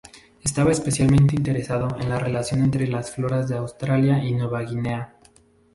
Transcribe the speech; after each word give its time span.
Estaba 0.43 0.71
especialmente 0.71 1.35
interesado 1.35 1.87
en 1.99 2.09
la 2.09 2.17
relación 2.17 2.63
entre 2.63 2.87
las 2.87 3.11
floras 3.11 3.47
de 3.47 3.57
Australia 3.57 4.17
y 4.23 4.31
Nueva 4.31 4.63
Guinea. 4.63 5.13